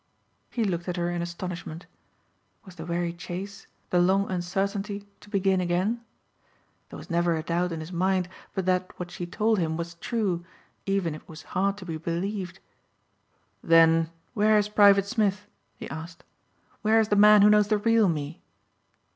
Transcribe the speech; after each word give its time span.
He 0.49 0.63
looked 0.63 0.87
at 0.89 0.97
her 0.97 1.11
in 1.11 1.21
astonishment. 1.21 1.85
Was 2.65 2.73
the 2.73 2.87
weary 2.87 3.13
chase, 3.13 3.67
the 3.91 3.99
long 3.99 4.31
uncertainty 4.31 5.07
to 5.19 5.29
begin 5.29 5.61
again? 5.61 6.01
There 6.89 6.97
was 6.97 7.11
never 7.11 7.35
a 7.35 7.43
doubt 7.43 7.71
in 7.71 7.81
his 7.81 7.91
mind 7.91 8.27
but 8.55 8.65
that 8.65 8.97
what 8.97 9.11
she 9.11 9.27
told 9.27 9.59
him 9.59 9.77
was 9.77 9.93
true 9.93 10.43
even 10.87 11.13
if 11.13 11.21
it 11.21 11.29
was 11.29 11.43
hard 11.53 11.77
to 11.77 11.85
be 11.85 11.97
believed. 11.97 12.57
"Then 13.61 14.09
where 14.33 14.57
is 14.57 14.69
Private 14.69 15.05
Smith?" 15.05 15.45
he 15.75 15.87
asked. 15.91 16.23
"Where 16.81 16.99
is 16.99 17.09
the 17.09 17.15
man 17.15 17.43
who 17.43 17.51
knows 17.51 17.67
the 17.67 17.77
real 17.77 18.09
me?" 18.09 18.41